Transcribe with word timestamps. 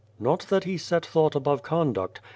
"Not 0.29 0.39
that 0.49 0.63
he 0.63 0.79
set 0.79 1.05
thought 1.05 1.35
above 1.35 1.61
conduct. 1.61 2.21